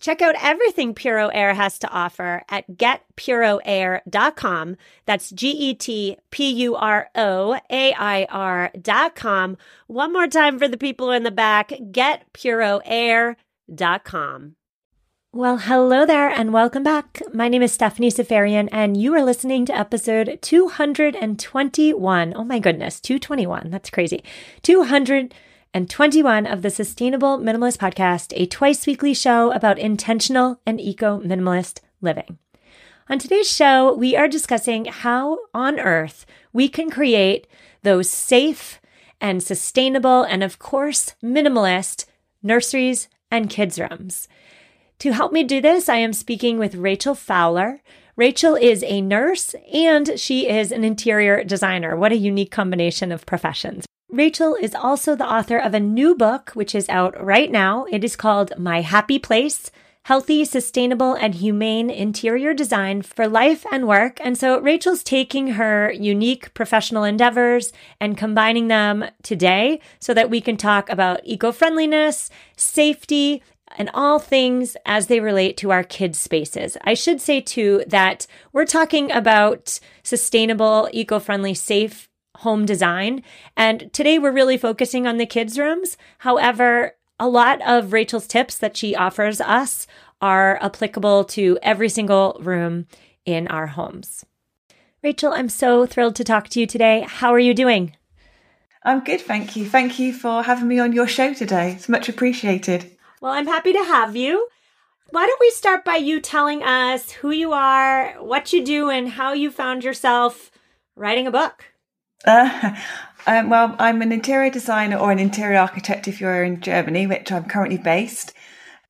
[0.00, 4.76] Check out everything Puro Air has to offer at getpuroair.com.
[5.06, 9.56] That's G E T P U R O A I R.com.
[9.86, 14.56] One more time for the people in the back getpuroair.com.
[15.32, 17.20] Well, hello there and welcome back.
[17.32, 22.34] My name is Stephanie Seferian and you are listening to episode 221.
[22.36, 23.70] Oh my goodness, 221.
[23.70, 24.22] That's crazy.
[24.62, 25.34] 200
[25.74, 31.18] and 21 of the Sustainable Minimalist Podcast, a twice weekly show about intentional and eco
[31.18, 32.38] minimalist living.
[33.10, 37.48] On today's show, we are discussing how on earth we can create
[37.82, 38.80] those safe
[39.20, 42.04] and sustainable and, of course, minimalist
[42.40, 44.28] nurseries and kids' rooms.
[45.00, 47.82] To help me do this, I am speaking with Rachel Fowler.
[48.14, 51.96] Rachel is a nurse and she is an interior designer.
[51.96, 53.86] What a unique combination of professions.
[54.14, 57.84] Rachel is also the author of a new book, which is out right now.
[57.90, 59.72] It is called My Happy Place
[60.04, 64.20] Healthy, Sustainable, and Humane Interior Design for Life and Work.
[64.22, 70.40] And so Rachel's taking her unique professional endeavors and combining them today so that we
[70.40, 73.42] can talk about eco friendliness, safety,
[73.76, 76.76] and all things as they relate to our kids' spaces.
[76.84, 83.22] I should say too that we're talking about sustainable, eco friendly, safe home design.
[83.56, 85.96] And today we're really focusing on the kids' rooms.
[86.18, 89.86] However, a lot of Rachel's tips that she offers us
[90.20, 92.86] are applicable to every single room
[93.24, 94.24] in our homes.
[95.02, 97.04] Rachel, I'm so thrilled to talk to you today.
[97.06, 97.96] How are you doing?
[98.82, 99.66] I'm good, thank you.
[99.66, 101.72] Thank you for having me on your show today.
[101.72, 102.90] It's much appreciated.
[103.20, 104.48] Well, I'm happy to have you.
[105.10, 109.10] Why don't we start by you telling us who you are, what you do, and
[109.10, 110.50] how you found yourself
[110.96, 111.66] writing a book?
[112.24, 112.74] Uh,
[113.26, 117.30] um, well, I'm an interior designer or an interior architect if you're in Germany, which
[117.30, 118.32] I'm currently based.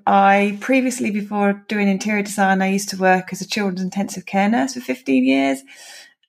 [0.06, 4.48] I previously, before doing interior design, I used to work as a children's intensive care
[4.48, 5.62] nurse for 15 years.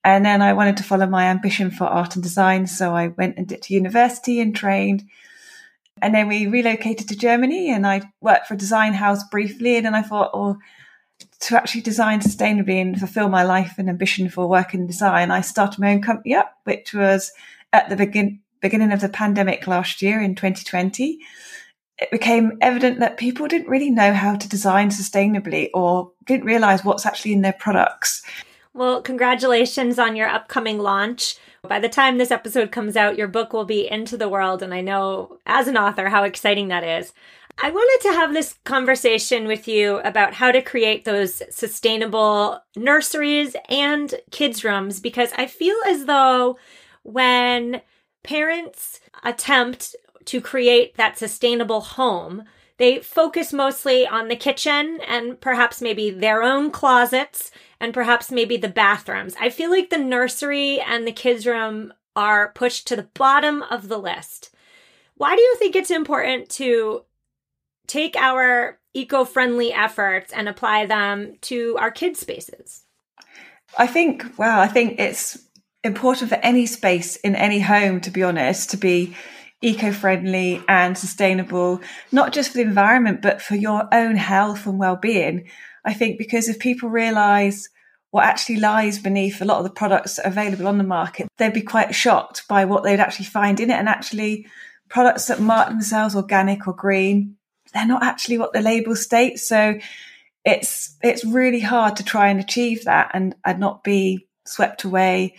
[0.03, 2.67] And then I wanted to follow my ambition for art and design.
[2.67, 5.03] So I went and did to university and trained.
[6.01, 9.77] And then we relocated to Germany and I worked for a design house briefly.
[9.77, 10.57] And then I thought, oh,
[11.45, 15.41] to actually design sustainably and fulfill my life and ambition for work in design, I
[15.41, 17.31] started my own company up, which was
[17.71, 21.19] at the begin, beginning of the pandemic last year in 2020.
[21.99, 26.83] It became evident that people didn't really know how to design sustainably or didn't realize
[26.83, 28.23] what's actually in their products.
[28.73, 31.37] Well, congratulations on your upcoming launch.
[31.61, 34.73] By the time this episode comes out, your book will be into the world, and
[34.73, 37.13] I know as an author how exciting that is.
[37.57, 43.55] I wanted to have this conversation with you about how to create those sustainable nurseries
[43.69, 46.57] and kids' rooms because I feel as though
[47.03, 47.81] when
[48.23, 49.95] parents attempt
[50.25, 52.43] to create that sustainable home,
[52.77, 58.57] they focus mostly on the kitchen and perhaps maybe their own closets and perhaps maybe
[58.57, 59.33] the bathrooms.
[59.39, 63.87] I feel like the nursery and the kids' room are pushed to the bottom of
[63.87, 64.53] the list.
[65.15, 67.03] Why do you think it's important to
[67.87, 72.83] take our eco friendly efforts and apply them to our kids' spaces?
[73.77, 75.37] I think, wow, I think it's
[75.83, 79.15] important for any space in any home, to be honest, to be
[79.61, 81.81] eco friendly and sustainable,
[82.11, 85.47] not just for the environment, but for your own health and well being.
[85.83, 87.69] I think because if people realize
[88.11, 91.61] what actually lies beneath a lot of the products available on the market, they'd be
[91.61, 93.75] quite shocked by what they'd actually find in it.
[93.75, 94.47] And actually,
[94.89, 97.35] products that mark themselves organic or green
[97.75, 99.47] they're not actually what the label states.
[99.47, 99.77] So
[100.45, 105.35] it's it's really hard to try and achieve that and, and not be swept away.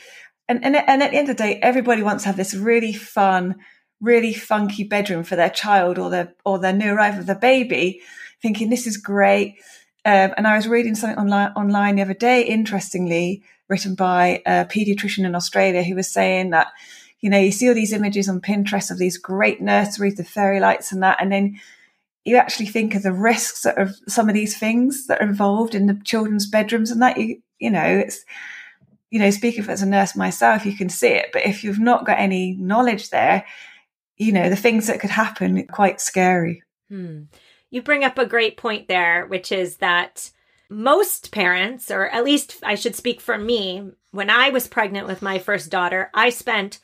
[0.49, 2.93] And, and and at the end of the day, everybody wants to have this really
[2.93, 3.57] fun,
[4.01, 8.03] really funky bedroom for their child or their or their new arrival, their baby,
[8.43, 9.57] thinking this is great.
[10.05, 14.65] Um, and I was reading something online online the other day, interestingly, written by a
[14.67, 16.69] pediatrician in Australia who was saying that,
[17.21, 20.61] you know, you see all these images on Pinterest of these great nurseries, the fairy
[20.61, 21.59] lights and that, and then
[22.27, 25.87] you actually think of the risks of some of these things that are involved in
[25.87, 28.25] the children's bedrooms and that you you know it's
[29.11, 32.05] you know speaking as a nurse myself you can see it but if you've not
[32.05, 33.47] got any knowledge there
[34.17, 37.23] you know the things that could happen quite scary hmm.
[37.71, 40.31] you bring up a great point there which is that
[40.69, 45.23] most parents or at least i should speak for me when i was pregnant with
[45.23, 46.81] my first daughter i spent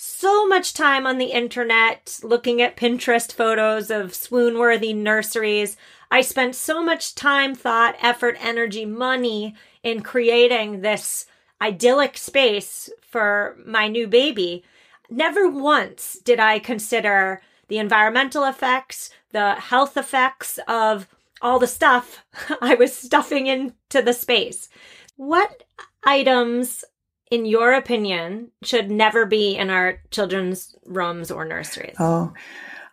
[0.00, 5.76] so much time on the internet looking at Pinterest photos of swoon worthy nurseries.
[6.08, 11.26] I spent so much time, thought, effort, energy, money in creating this
[11.60, 14.62] idyllic space for my new baby.
[15.10, 21.08] Never once did I consider the environmental effects, the health effects of
[21.42, 22.24] all the stuff
[22.60, 24.68] I was stuffing into the space.
[25.16, 25.64] What
[26.04, 26.84] items
[27.30, 31.96] in your opinion, should never be in our children's rooms or nurseries?
[31.98, 32.32] Oh,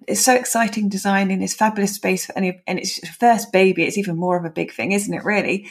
[0.07, 3.83] it's so exciting designing this fabulous space for any, and it's first baby.
[3.83, 5.23] It's even more of a big thing, isn't it?
[5.23, 5.69] Really,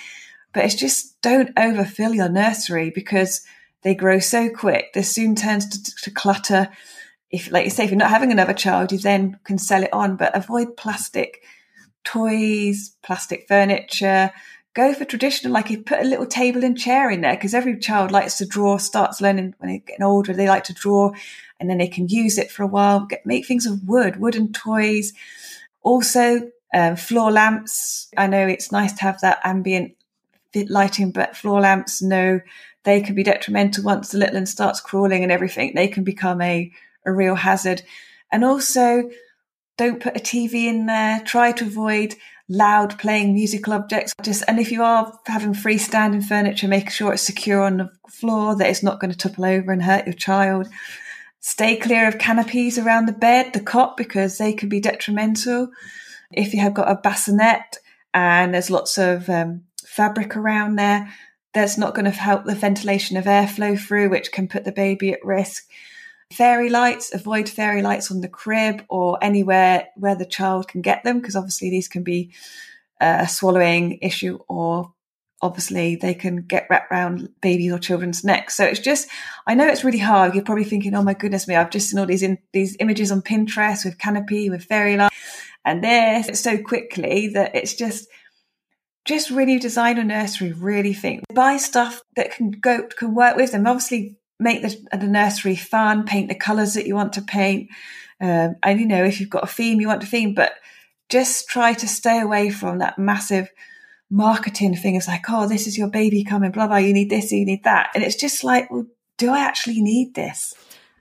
[0.52, 3.44] but it's just don't overfill your nursery because
[3.82, 4.92] they grow so quick.
[4.94, 6.70] This soon turns to, to clutter.
[7.30, 9.92] If, like you say, if you're not having another child, you then can sell it
[9.92, 11.42] on, but avoid plastic
[12.04, 14.30] toys, plastic furniture,
[14.74, 17.78] go for traditional, like you put a little table and chair in there because every
[17.78, 21.12] child likes to draw, starts learning when they're getting older, they like to draw
[21.60, 24.52] and then they can use it for a while, get, make things of wood, wooden
[24.52, 25.12] toys.
[25.82, 28.08] Also, um, floor lamps.
[28.16, 29.94] I know it's nice to have that ambient
[30.68, 32.40] lighting, but floor lamps, no,
[32.82, 35.72] they can be detrimental once the little one starts crawling and everything.
[35.74, 36.72] They can become a,
[37.06, 37.82] a real hazard.
[38.32, 39.08] And also,
[39.76, 41.20] don't put a TV in there.
[41.24, 42.14] Try to avoid
[42.48, 44.14] loud playing musical objects.
[44.22, 48.56] Just and if you are having freestanding furniture, make sure it's secure on the floor,
[48.56, 50.68] that it's not going to topple over and hurt your child.
[51.40, 55.68] Stay clear of canopies around the bed, the cot, because they can be detrimental.
[56.32, 57.78] If you have got a bassinet
[58.12, 61.12] and there's lots of um, fabric around there,
[61.52, 65.12] that's not going to help the ventilation of airflow through, which can put the baby
[65.12, 65.68] at risk.
[66.36, 71.04] Fairy lights, avoid fairy lights on the crib or anywhere where the child can get
[71.04, 72.32] them, because obviously these can be
[73.00, 74.92] uh, a swallowing issue or
[75.42, 78.56] obviously they can get wrapped around babies or children's necks.
[78.56, 79.08] So it's just,
[79.46, 80.34] I know it's really hard.
[80.34, 83.12] You're probably thinking, oh my goodness me, I've just seen all these in, these images
[83.12, 85.12] on Pinterest with canopy, with fairy light,
[85.64, 88.08] and this so quickly that it's just,
[89.04, 90.52] just really design a nursery.
[90.52, 93.66] Really think buy stuff that can go can work with them.
[93.66, 97.70] Obviously, make the, the nursery fun, paint the colours that you want to paint.
[98.20, 100.54] Um, and, you know, if you've got a theme, you want a theme, but
[101.08, 103.50] just try to stay away from that massive
[104.10, 104.94] marketing thing.
[104.94, 107.64] It's like, oh, this is your baby coming, blah, blah, you need this, you need
[107.64, 107.90] that.
[107.94, 108.86] And it's just like, well,
[109.18, 110.54] do I actually need this?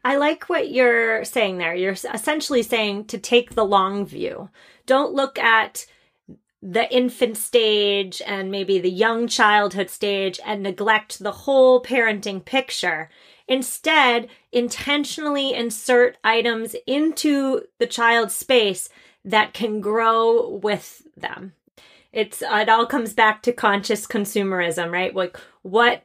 [0.05, 1.73] I like what you're saying there.
[1.73, 4.49] You're essentially saying to take the long view.
[4.85, 5.85] Don't look at
[6.65, 13.09] the infant stage and maybe the young childhood stage and neglect the whole parenting picture.
[13.49, 18.87] Instead, intentionally insert items into the child's space
[19.25, 21.51] that can grow with them.
[22.13, 25.13] It's it all comes back to conscious consumerism, right?
[25.13, 26.03] Like what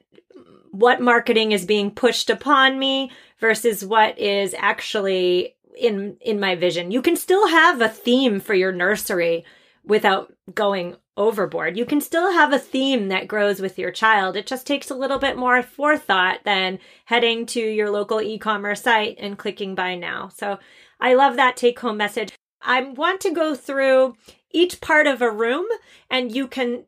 [0.72, 6.90] what marketing is being pushed upon me versus what is actually in in my vision.
[6.90, 9.44] You can still have a theme for your nursery
[9.88, 11.76] without going overboard.
[11.76, 14.36] You can still have a theme that grows with your child.
[14.36, 18.82] It just takes a little bit more forethought than heading to your local e commerce
[18.82, 20.28] site and clicking buy now.
[20.28, 20.58] So
[21.00, 22.32] I love that take home message.
[22.60, 24.16] I want to go through
[24.52, 25.66] each part of a room
[26.10, 26.84] and you can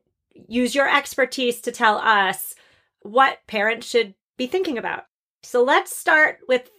[0.47, 2.55] use your expertise to tell us
[3.01, 5.05] what parents should be thinking about.
[5.43, 6.69] So let's start with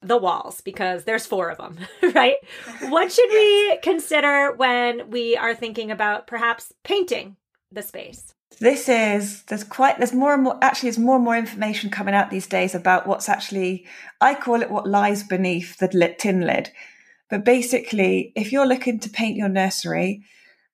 [0.00, 1.78] the walls because there's four of them,
[2.14, 2.36] right?
[2.88, 7.36] what should we consider when we are thinking about perhaps painting
[7.72, 8.34] the space?
[8.60, 12.14] This is there's quite there's more and more actually there's more and more information coming
[12.14, 13.86] out these days about what's actually
[14.20, 16.70] I call it what lies beneath the tin lid.
[17.30, 20.24] But basically, if you're looking to paint your nursery,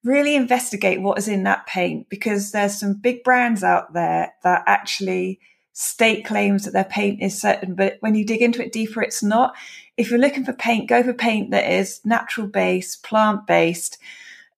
[0.04, 4.62] really investigate what is in that paint because there's some big brands out there that
[4.66, 5.40] actually
[5.74, 9.22] state claims that their paint is certain, but when you dig into it deeper, it's
[9.22, 9.54] not.
[9.96, 13.98] If you're looking for paint, go for paint that is natural based, plant based.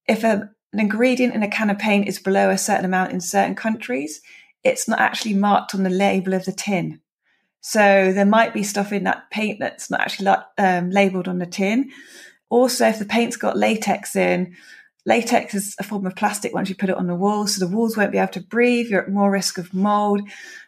[0.07, 3.19] If a, an ingredient in a can of paint is below a certain amount in
[3.19, 4.21] certain countries,
[4.63, 7.01] it's not actually marked on the label of the tin.
[7.61, 11.47] So there might be stuff in that paint that's not actually um, labeled on the
[11.47, 11.91] tin.
[12.49, 14.55] Also, if the paint's got latex in,
[15.05, 17.75] latex is a form of plastic once you put it on the wall, so the
[17.75, 18.87] walls won't be able to breathe.
[18.87, 20.21] You're at more risk of mold.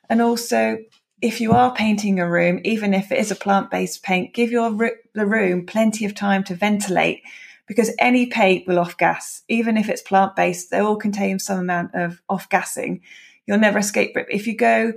[0.10, 0.80] And also,
[1.22, 4.52] if you are painting a room, even if it is a plant based paint, give
[4.52, 4.72] your
[5.14, 7.22] the room plenty of time to ventilate
[7.68, 11.60] because any paint will off gas, even if it's plant based, they all contain some
[11.60, 13.02] amount of off gassing.
[13.46, 14.26] You'll never escape it.
[14.30, 14.94] If you go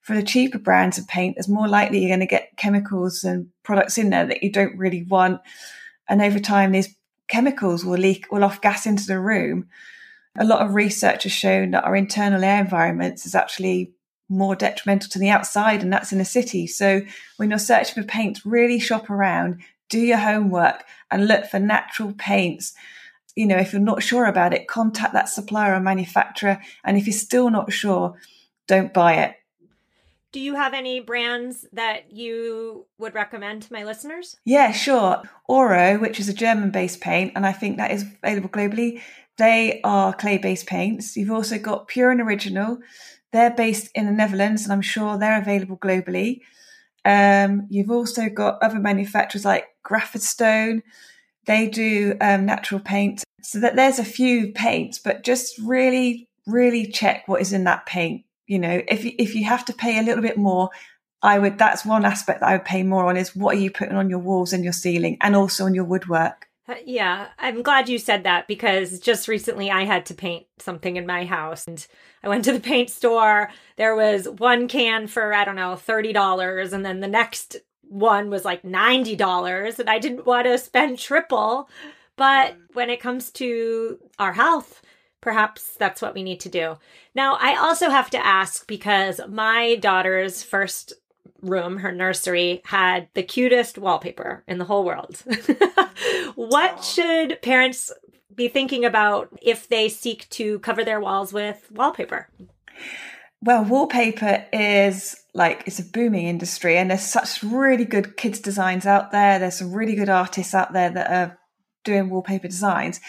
[0.00, 3.48] for the cheaper brands of paint, there's more likely you're going to get chemicals and
[3.62, 5.40] products in there that you don't really want.
[6.08, 6.94] And over time, these
[7.28, 9.68] chemicals will leak, will off gas into the room.
[10.38, 13.92] A lot of research has shown that our internal air environments is actually
[14.28, 16.66] more detrimental to the outside, and that's in a city.
[16.66, 17.02] So
[17.36, 22.12] when you're searching for paints, really shop around, do your homework, and look for natural
[22.12, 22.74] paints.
[23.36, 26.60] You know, if you're not sure about it, contact that supplier or manufacturer.
[26.84, 28.16] And if you're still not sure,
[28.66, 29.36] don't buy it.
[30.32, 34.36] Do you have any brands that you would recommend to my listeners?
[34.44, 35.22] Yeah, sure.
[35.48, 39.00] Auro, which is a German based paint, and I think that is available globally.
[39.38, 41.16] They are clay based paints.
[41.16, 42.78] You've also got Pure and Original.
[43.36, 46.40] They're based in the Netherlands, and I'm sure they're available globally.
[47.04, 50.82] Um, you've also got other manufacturers like Graphenstone.
[51.44, 53.24] They do um, natural paint.
[53.42, 57.84] So that there's a few paints, but just really, really check what is in that
[57.84, 58.24] paint.
[58.46, 60.70] You know, if if you have to pay a little bit more,
[61.20, 61.58] I would.
[61.58, 64.08] That's one aspect that I would pay more on is what are you putting on
[64.08, 66.45] your walls and your ceiling, and also on your woodwork.
[66.68, 70.96] Uh, yeah, I'm glad you said that because just recently I had to paint something
[70.96, 71.86] in my house and
[72.24, 73.50] I went to the paint store.
[73.76, 78.44] There was one can for, I don't know, $30 and then the next one was
[78.44, 81.68] like $90 and I didn't want to spend triple.
[82.16, 84.82] But when it comes to our health,
[85.20, 86.78] perhaps that's what we need to do.
[87.14, 90.94] Now, I also have to ask because my daughter's first
[91.46, 95.22] room, her nursery, had the cutest wallpaper in the whole world.
[96.34, 97.92] what should parents
[98.34, 102.28] be thinking about if they seek to cover their walls with wallpaper?
[103.42, 108.86] Well, wallpaper is like it's a booming industry, and there's such really good kids designs
[108.86, 109.38] out there.
[109.38, 111.38] There's some really good artists out there that are
[111.84, 113.00] doing wallpaper designs.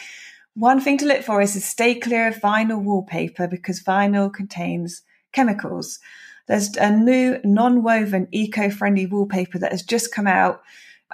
[0.54, 5.02] One thing to look for is to stay clear of vinyl wallpaper because vinyl contains
[5.32, 6.00] chemicals.
[6.48, 10.62] There's a new non-woven eco-friendly wallpaper that has just come out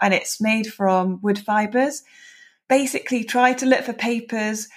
[0.02, 2.04] and it's made from wood fibers.
[2.70, 4.70] Basically try to look for papers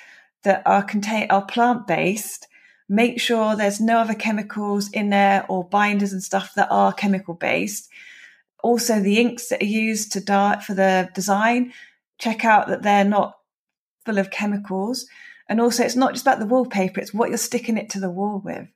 [0.44, 2.48] that are contain are plant-based.
[2.88, 7.34] Make sure there's no other chemicals in there or binders and stuff that are chemical
[7.34, 7.90] based.
[8.62, 11.72] Also the inks that are used to dye for the design,
[12.18, 13.36] check out that they're not
[14.04, 15.06] full of chemicals.
[15.48, 18.10] And also it's not just about the wallpaper, it's what you're sticking it to the
[18.10, 18.68] wall with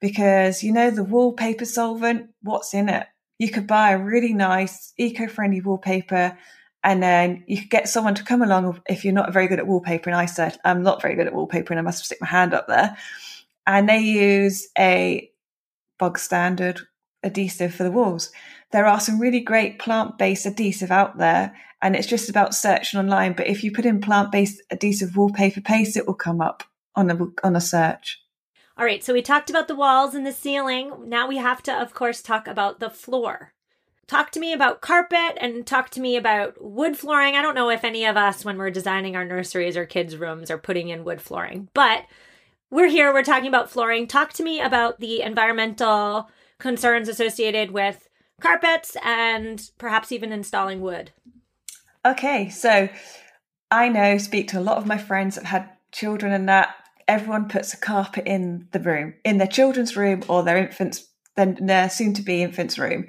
[0.00, 3.06] because you know the wallpaper solvent, what's in it?
[3.38, 6.36] You could buy a really nice eco-friendly wallpaper
[6.82, 9.66] and then you could get someone to come along if you're not very good at
[9.66, 10.08] wallpaper.
[10.08, 12.54] And I said, I'm not very good at wallpaper and I must stick my hand
[12.54, 12.96] up there.
[13.66, 15.30] And they use a
[15.98, 16.80] bog standard
[17.22, 18.30] adhesive for the walls.
[18.72, 22.98] There are some really great plant based adhesive out there, and it's just about searching
[22.98, 23.34] online.
[23.34, 26.64] But if you put in plant based adhesive wallpaper paste, it will come up
[26.94, 28.22] on a, on a search.
[28.80, 30.90] All right, so we talked about the walls and the ceiling.
[31.04, 33.52] Now we have to, of course, talk about the floor.
[34.06, 37.34] Talk to me about carpet and talk to me about wood flooring.
[37.36, 40.50] I don't know if any of us, when we're designing our nurseries or kids' rooms,
[40.50, 42.06] are putting in wood flooring, but
[42.70, 44.06] we're here, we're talking about flooring.
[44.06, 48.08] Talk to me about the environmental concerns associated with
[48.40, 51.10] carpets and perhaps even installing wood.
[52.06, 52.88] Okay, so
[53.70, 56.76] I know, speak to a lot of my friends that had children and that
[57.10, 61.58] everyone puts a carpet in the room, in their children's room or their infants, then
[61.60, 63.08] their soon to be infants' room,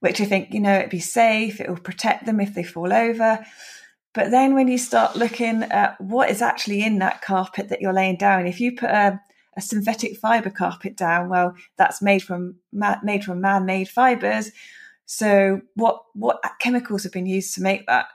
[0.00, 2.92] which I think, you know, it'd be safe, it will protect them if they fall
[2.92, 3.44] over.
[4.14, 7.92] But then when you start looking at what is actually in that carpet that you're
[7.92, 9.20] laying down, if you put a,
[9.56, 14.52] a synthetic fiber carpet down, well, that's made from made from man-made fibers.
[15.04, 18.06] So what what chemicals have been used to make that?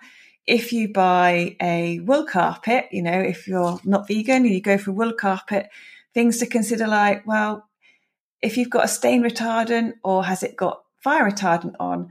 [0.49, 4.79] If you buy a wool carpet, you know, if you're not vegan and you go
[4.79, 5.69] for wool carpet,
[6.15, 7.69] things to consider like, well,
[8.41, 12.09] if you've got a stain retardant or has it got fire retardant on?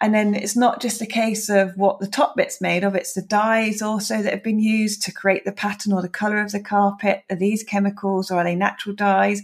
[0.00, 3.12] And then it's not just a case of what the top bit's made of, it's
[3.12, 6.50] the dyes also that have been used to create the pattern or the colour of
[6.50, 7.22] the carpet.
[7.30, 9.42] Are these chemicals or are they natural dyes?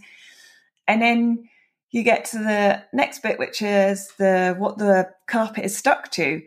[0.89, 1.49] And then
[1.93, 6.43] you get to the next bit, which is the what the carpet is stuck to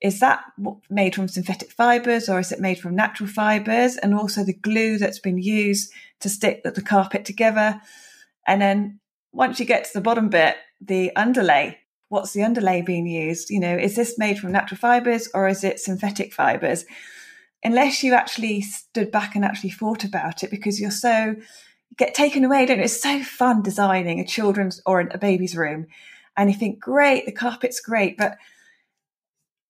[0.00, 0.44] is that
[0.88, 3.96] made from synthetic fibers or is it made from natural fibers?
[3.96, 7.80] And also the glue that's been used to stick the carpet together.
[8.46, 9.00] And then
[9.32, 11.78] once you get to the bottom bit, the underlay,
[12.08, 13.50] what's the underlay being used?
[13.50, 16.84] You know, is this made from natural fibers or is it synthetic fibers?
[17.64, 21.34] Unless you actually stood back and actually thought about it because you're so
[21.96, 22.84] get taken away, don't you?
[22.84, 25.86] It's so fun designing a children's or a baby's room.
[26.36, 28.36] And you think, great, the carpet's great, but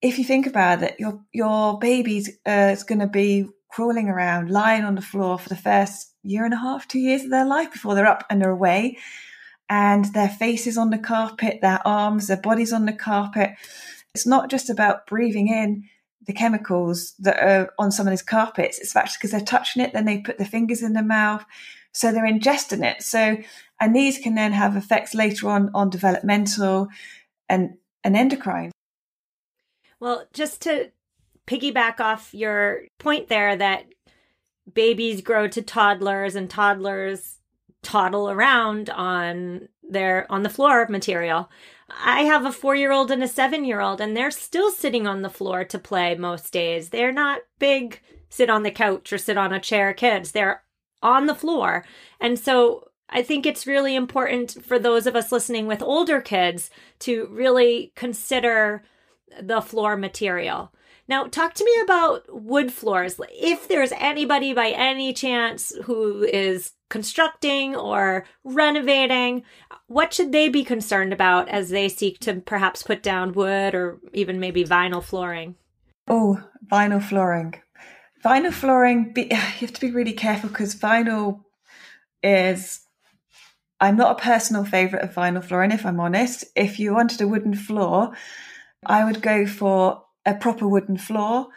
[0.00, 4.50] if you think about it, your your baby's uh, is going to be crawling around,
[4.50, 7.46] lying on the floor for the first year and a half, two years of their
[7.46, 8.98] life before they're up and they're away,
[9.68, 13.50] and their faces on the carpet, their arms, their bodies on the carpet.
[14.14, 15.84] It's not just about breathing in
[16.26, 18.78] the chemicals that are on some of these carpets.
[18.78, 21.44] It's actually because they're touching it, then they put their fingers in their mouth,
[21.92, 23.02] so they're ingesting it.
[23.02, 23.38] So,
[23.80, 26.88] and these can then have effects later on on developmental
[27.48, 28.70] and and endocrine.
[30.00, 30.90] Well, just to
[31.46, 33.86] piggyback off your point there that
[34.72, 37.38] babies grow to toddlers and toddlers
[37.82, 41.50] toddle around on their on the floor of material.
[41.88, 45.78] I have a 4-year-old and a 7-year-old and they're still sitting on the floor to
[45.78, 46.90] play most days.
[46.90, 50.32] They're not big sit on the couch or sit on a chair kids.
[50.32, 50.62] They're
[51.02, 51.84] on the floor.
[52.20, 56.68] And so I think it's really important for those of us listening with older kids
[57.00, 58.84] to really consider
[59.40, 60.72] the floor material.
[61.08, 63.18] Now, talk to me about wood floors.
[63.30, 69.42] If there's anybody by any chance who is constructing or renovating,
[69.86, 73.98] what should they be concerned about as they seek to perhaps put down wood or
[74.12, 75.54] even maybe vinyl flooring?
[76.06, 77.54] Oh, vinyl flooring.
[78.22, 81.40] Vinyl flooring, you have to be really careful because vinyl
[82.22, 82.80] is
[83.80, 86.44] I'm not a personal favourite of vinyl flooring, if I'm honest.
[86.56, 88.12] If you wanted a wooden floor,
[88.84, 91.48] I would go for a proper wooden floor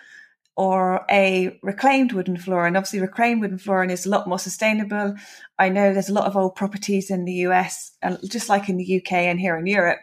[0.56, 2.66] or a reclaimed wooden floor.
[2.66, 5.16] And obviously, reclaimed wooden flooring is a lot more sustainable.
[5.58, 8.70] I know there's a lot of old properties in the US, and uh, just like
[8.70, 10.00] in the UK and here in Europe,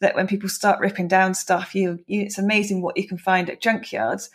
[0.00, 3.50] that when people start ripping down stuff, you, you it's amazing what you can find
[3.50, 4.30] at junkyards.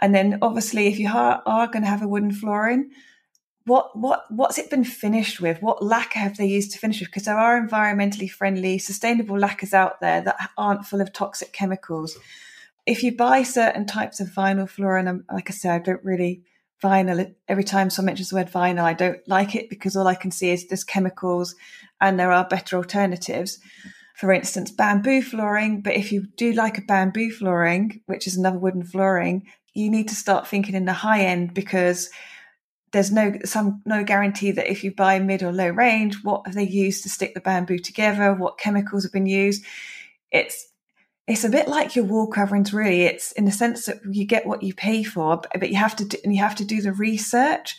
[0.00, 2.90] And then, obviously, if you are, are going to have a wooden flooring,
[3.66, 5.62] what what what's it been finished with?
[5.62, 7.08] What lacquer have they used to finish with?
[7.08, 12.16] Because there are environmentally friendly, sustainable lacquers out there that aren't full of toxic chemicals.
[12.86, 16.42] If you buy certain types of vinyl flooring, and like I said, I don't really
[16.82, 17.34] vinyl.
[17.48, 20.30] Every time someone mentions the word vinyl, I don't like it because all I can
[20.30, 21.54] see is there's chemicals,
[22.00, 23.58] and there are better alternatives.
[24.16, 25.80] For instance, bamboo flooring.
[25.80, 30.08] But if you do like a bamboo flooring, which is another wooden flooring, you need
[30.08, 32.10] to start thinking in the high end because
[32.94, 36.54] there's no some no guarantee that if you buy mid or low range, what have
[36.54, 38.32] they used to stick the bamboo together?
[38.32, 39.64] What chemicals have been used?
[40.30, 40.68] It's
[41.26, 43.02] it's a bit like your wall coverings, really.
[43.02, 46.04] It's in the sense that you get what you pay for, but you have to
[46.04, 47.76] do, and you have to do the research.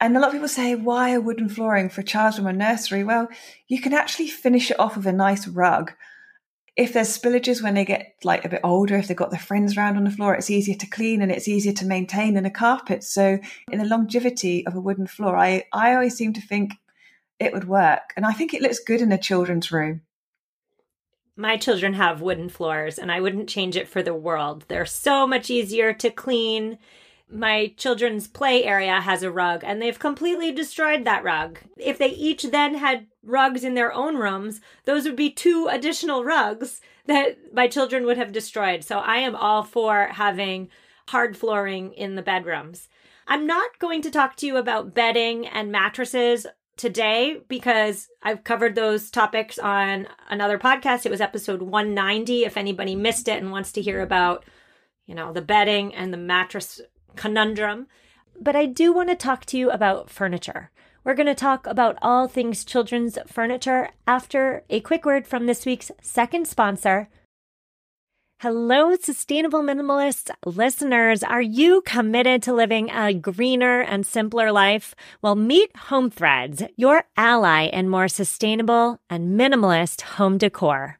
[0.00, 2.52] And a lot of people say, why a wooden flooring for a child's room or
[2.52, 3.04] nursery?
[3.04, 3.28] Well,
[3.68, 5.92] you can actually finish it off with a nice rug
[6.76, 9.76] if there's spillages when they get like a bit older, if they've got their friends
[9.76, 12.50] around on the floor, it's easier to clean and it's easier to maintain than a
[12.50, 13.02] carpet.
[13.04, 13.38] So
[13.70, 16.72] in the longevity of a wooden floor, I, I always seem to think
[17.38, 18.12] it would work.
[18.16, 20.02] And I think it looks good in a children's room.
[21.36, 24.64] My children have wooden floors and I wouldn't change it for the world.
[24.68, 26.78] They're so much easier to clean
[27.32, 31.58] my children's play area has a rug and they've completely destroyed that rug.
[31.76, 36.24] If they each then had rugs in their own rooms, those would be two additional
[36.24, 38.84] rugs that my children would have destroyed.
[38.84, 40.68] So I am all for having
[41.08, 42.88] hard flooring in the bedrooms.
[43.26, 48.74] I'm not going to talk to you about bedding and mattresses today because I've covered
[48.74, 51.04] those topics on another podcast.
[51.04, 54.44] It was episode 190 if anybody missed it and wants to hear about,
[55.06, 56.80] you know, the bedding and the mattress
[57.16, 57.86] conundrum.
[58.40, 60.70] But I do want to talk to you about furniture.
[61.04, 65.64] We're going to talk about all things children's furniture after a quick word from this
[65.64, 67.08] week's second sponsor.
[68.40, 71.22] Hello, sustainable minimalists listeners.
[71.22, 74.94] Are you committed to living a greener and simpler life?
[75.20, 80.99] Well, meet Home Threads, your ally in more sustainable and minimalist home decor.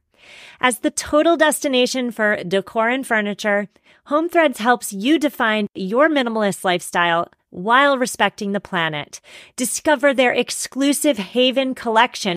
[0.62, 3.68] As the total destination for decor and furniture,
[4.04, 9.22] Home Threads helps you define your minimalist lifestyle while respecting the planet.
[9.56, 12.36] Discover their exclusive Haven collection.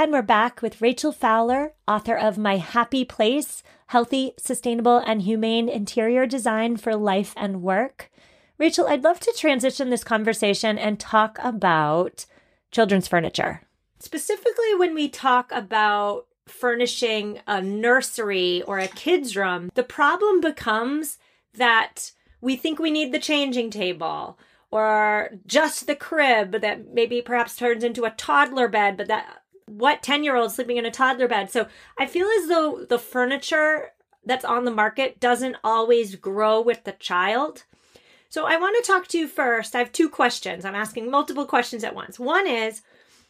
[0.00, 5.68] And we're back with Rachel Fowler, author of My Happy Place Healthy, Sustainable, and Humane
[5.68, 8.08] Interior Design for Life and Work.
[8.58, 12.26] Rachel, I'd love to transition this conversation and talk about
[12.70, 13.62] children's furniture.
[13.98, 21.18] Specifically, when we talk about furnishing a nursery or a kid's room, the problem becomes
[21.54, 24.38] that we think we need the changing table
[24.70, 30.02] or just the crib that maybe perhaps turns into a toddler bed, but that what
[30.02, 31.50] 10 year old sleeping in a toddler bed.
[31.50, 31.66] So
[31.98, 33.90] I feel as though the furniture
[34.24, 37.64] that's on the market doesn't always grow with the child.
[38.28, 39.74] So I want to talk to you first.
[39.74, 40.64] I have two questions.
[40.64, 42.18] I'm asking multiple questions at once.
[42.18, 42.82] One is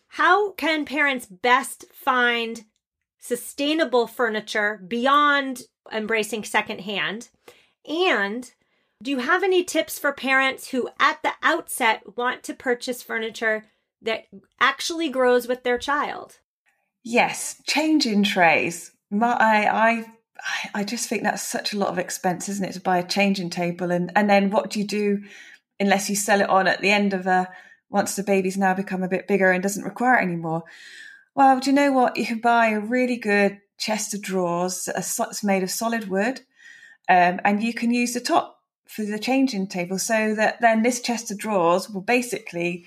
[0.09, 2.64] how can parents best find
[3.18, 7.29] sustainable furniture beyond embracing secondhand?
[7.87, 8.51] And
[9.03, 13.66] do you have any tips for parents who at the outset want to purchase furniture
[14.02, 14.24] that
[14.61, 16.38] actually grows with their child.
[17.02, 18.92] Yes, changing trays.
[19.11, 20.04] My, I, I
[20.74, 23.50] I just think that's such a lot of expense, isn't it, to buy a changing
[23.50, 25.22] table and and then what do you do
[25.80, 27.48] unless you sell it on at the end of a
[27.90, 30.64] once the baby's now become a bit bigger and doesn't require it anymore?
[31.34, 32.16] Well, do you know what?
[32.16, 36.40] You can buy a really good chest of drawers that's made of solid wood,
[37.08, 41.00] um, and you can use the top for the changing table so that then this
[41.00, 42.87] chest of drawers will basically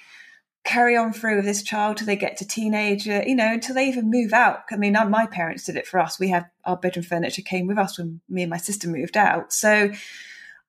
[0.64, 3.88] carry on through with this child till they get to teenager, you know, until they
[3.88, 4.64] even move out.
[4.72, 6.20] I mean, my parents did it for us.
[6.20, 9.52] We had our bedroom furniture came with us when me and my sister moved out.
[9.52, 9.92] So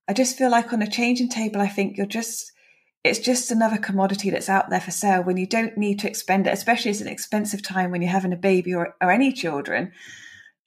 [0.08, 2.52] I just feel like on a changing table, I think you're just,
[3.04, 6.46] it's just another commodity that's out there for sale when you don't need to expend
[6.46, 9.92] it, especially as an expensive time when you're having a baby or, or any children.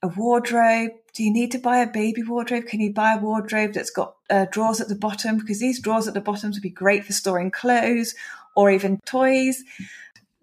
[0.03, 0.91] A wardrobe.
[1.15, 2.67] Do you need to buy a baby wardrobe?
[2.67, 5.39] Can you buy a wardrobe that's got uh, drawers at the bottom?
[5.39, 8.13] Because these drawers at the bottom would be great for storing clothes
[8.55, 9.63] or even toys.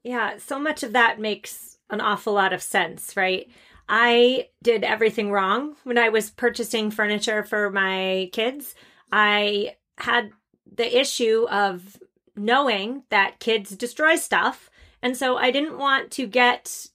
[0.05, 3.49] Yeah, so much of that makes an awful lot of sense, right?
[3.89, 8.75] I did everything wrong when I was purchasing furniture for my kids.
[9.11, 10.33] I had
[10.75, 11.99] the issue of
[12.37, 14.71] knowing that kids destroy stuff.
[15.03, 16.87] And so I didn't want to get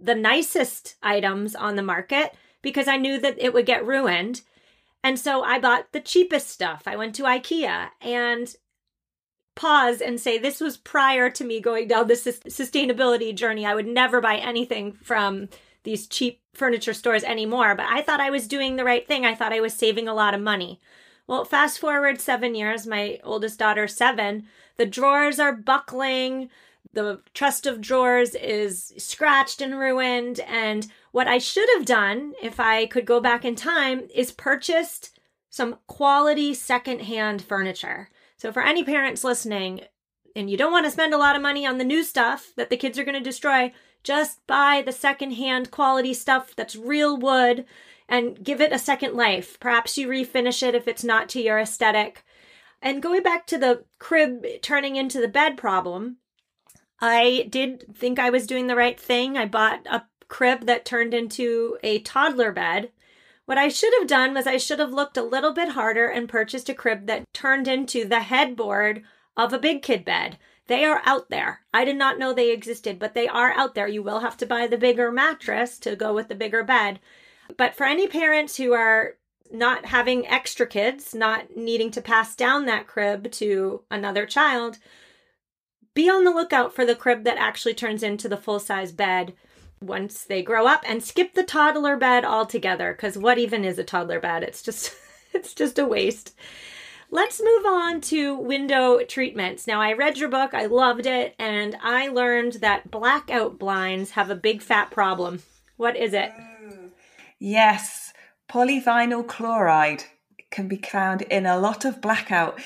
[0.00, 4.42] the nicest items on the market because I knew that it would get ruined.
[5.02, 6.82] And so I bought the cheapest stuff.
[6.86, 8.54] I went to IKEA and
[9.54, 13.64] pause and say this was prior to me going down the sustainability journey.
[13.64, 15.48] I would never buy anything from
[15.84, 19.24] these cheap furniture stores anymore, but I thought I was doing the right thing.
[19.26, 20.80] I thought I was saving a lot of money.
[21.26, 26.50] Well, fast forward seven years, my oldest daughter, seven, the drawers are buckling.
[26.92, 30.40] The chest of drawers is scratched and ruined.
[30.40, 35.18] And what I should have done if I could go back in time is purchased
[35.48, 38.10] some quality secondhand furniture.
[38.44, 39.80] So for any parents listening,
[40.36, 42.68] and you don't want to spend a lot of money on the new stuff that
[42.68, 47.64] the kids are going to destroy, just buy the secondhand quality stuff that's real wood
[48.06, 49.58] and give it a second life.
[49.60, 52.22] Perhaps you refinish it if it's not to your aesthetic.
[52.82, 56.18] And going back to the crib turning into the bed problem,
[57.00, 59.38] I did think I was doing the right thing.
[59.38, 62.90] I bought a crib that turned into a toddler bed
[63.46, 66.28] what I should have done was I should have looked a little bit harder and
[66.28, 69.02] purchased a crib that turned into the headboard
[69.36, 70.38] of a big kid bed.
[70.66, 71.60] They are out there.
[71.74, 73.86] I did not know they existed, but they are out there.
[73.86, 77.00] You will have to buy the bigger mattress to go with the bigger bed.
[77.58, 79.16] But for any parents who are
[79.52, 84.78] not having extra kids, not needing to pass down that crib to another child,
[85.92, 89.34] be on the lookout for the crib that actually turns into the full size bed
[89.80, 93.84] once they grow up and skip the toddler bed altogether because what even is a
[93.84, 94.42] toddler bed?
[94.42, 94.94] It's just
[95.32, 96.34] it's just a waste.
[97.10, 99.66] Let's move on to window treatments.
[99.66, 104.30] Now i read your book i loved it and i learned that blackout blinds have
[104.30, 105.42] a big fat problem.
[105.76, 106.32] What is it?
[107.38, 108.04] Yes
[108.50, 110.04] polyvinyl chloride
[110.50, 112.58] can be found in a lot of blackout.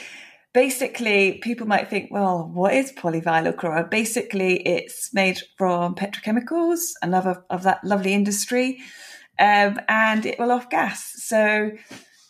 [0.54, 3.90] Basically, people might think, well, what is polyvinyl chloride?
[3.90, 8.80] Basically, it's made from petrochemicals, another of that lovely industry,
[9.38, 11.12] um, and it will off gas.
[11.16, 11.72] So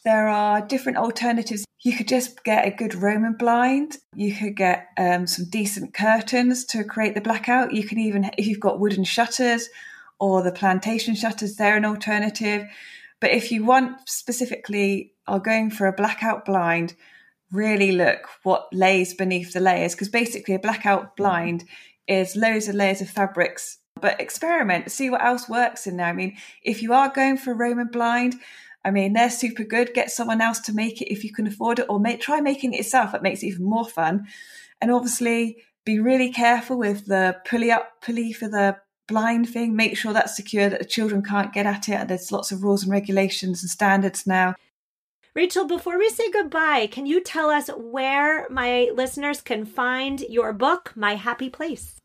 [0.04, 1.64] there are different alternatives.
[1.84, 3.98] You could just get a good Roman blind.
[4.14, 7.72] You could get um, some decent curtains to create the blackout.
[7.72, 9.68] You can even, if you've got wooden shutters
[10.18, 12.66] or the plantation shutters, they're an alternative.
[13.20, 16.94] But if you want specifically, are going for a blackout blind,
[17.50, 21.22] really look what lays beneath the layers because basically a blackout mm-hmm.
[21.22, 21.64] blind
[22.06, 23.78] is loads of layers of fabrics.
[24.00, 26.06] But experiment, see what else works in there.
[26.06, 28.36] I mean, if you are going for a Roman blind,
[28.84, 29.92] I mean, they're super good.
[29.92, 32.74] Get someone else to make it if you can afford it, or make, try making
[32.74, 33.12] it yourself.
[33.12, 34.28] It makes it even more fun.
[34.80, 38.76] And obviously, be really careful with the pulley up pulley for the
[39.08, 39.74] blind thing.
[39.74, 42.06] Make sure that's secure, that the children can't get at it.
[42.06, 44.54] There's lots of rules and regulations and standards now.
[45.38, 50.52] Rachel, before we say goodbye, can you tell us where my listeners can find your
[50.52, 52.00] book, My Happy Place?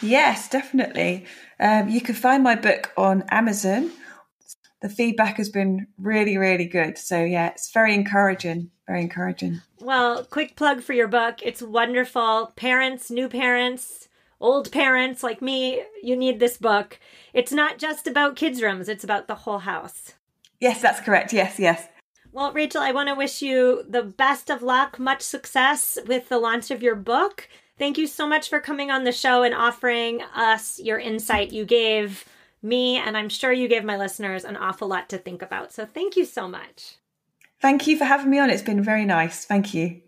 [0.00, 1.26] Yes, definitely.
[1.60, 3.90] Um, you can find my book on Amazon.
[4.80, 6.96] The feedback has been really, really good.
[6.96, 8.70] So, yeah, it's very encouraging.
[8.86, 9.60] Very encouraging.
[9.80, 11.40] Well, quick plug for your book.
[11.42, 12.54] It's wonderful.
[12.56, 14.08] Parents, new parents,
[14.40, 16.98] old parents like me, you need this book.
[17.34, 20.14] It's not just about kids' rooms, it's about the whole house.
[20.58, 21.34] Yes, that's correct.
[21.34, 21.86] Yes, yes.
[22.32, 26.38] Well, Rachel, I want to wish you the best of luck, much success with the
[26.38, 27.48] launch of your book.
[27.78, 31.52] Thank you so much for coming on the show and offering us your insight.
[31.52, 32.24] You gave
[32.62, 35.72] me, and I'm sure you gave my listeners, an awful lot to think about.
[35.72, 36.96] So thank you so much.
[37.60, 38.50] Thank you for having me on.
[38.50, 39.44] It's been very nice.
[39.44, 40.02] Thank you.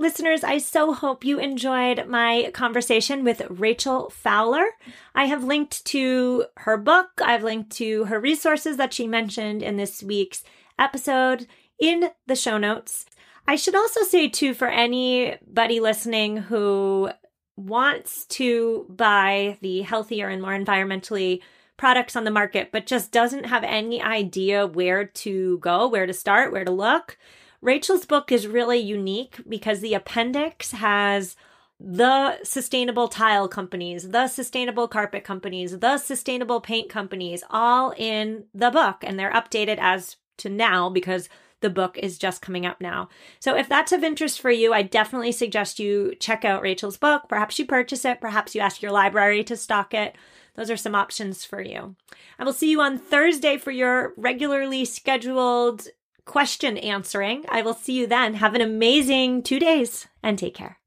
[0.00, 4.64] Listeners, I so hope you enjoyed my conversation with Rachel Fowler.
[5.12, 9.76] I have linked to her book, I've linked to her resources that she mentioned in
[9.76, 10.44] this week's
[10.78, 11.48] episode
[11.80, 13.06] in the show notes.
[13.48, 17.10] I should also say, too, for anybody listening who
[17.56, 21.40] wants to buy the healthier and more environmentally
[21.76, 26.14] products on the market, but just doesn't have any idea where to go, where to
[26.14, 27.18] start, where to look
[27.60, 31.36] Rachel's book is really unique because the appendix has
[31.80, 38.70] the sustainable tile companies, the sustainable carpet companies, the sustainable paint companies all in the
[38.70, 41.28] book and they're updated as to now because
[41.60, 43.08] the book is just coming up now.
[43.40, 47.24] So if that's of interest for you, I definitely suggest you check out Rachel's book.
[47.28, 50.16] Perhaps you purchase it, perhaps you ask your library to stock it.
[50.54, 51.94] Those are some options for you.
[52.38, 55.86] I will see you on Thursday for your regularly scheduled
[56.28, 57.44] question answering.
[57.48, 58.34] I will see you then.
[58.34, 60.77] Have an amazing two days and take care.